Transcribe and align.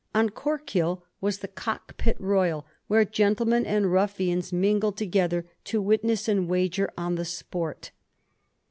On 0.15 0.31
Cork 0.31 0.67
Hill 0.71 1.03
was 1.21 1.37
the 1.37 1.47
cock 1.47 1.95
pit 1.97 2.17
royal, 2.19 2.65
where 2.87 3.05
gentlemen 3.05 3.67
and 3.67 3.91
ruffians 3.91 4.51
mingled 4.51 4.97
together 4.97 5.45
to 5.65 5.79
witness 5.79 6.27
and 6.27 6.49
wager 6.49 6.89
on 6.97 7.13
the 7.13 7.23
sport. 7.25 7.91